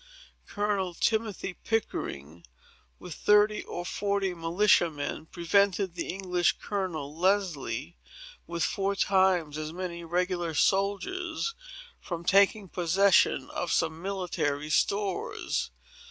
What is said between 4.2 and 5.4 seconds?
militia men,